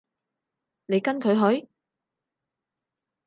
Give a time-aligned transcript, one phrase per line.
[0.87, 1.69] 你跟佢去？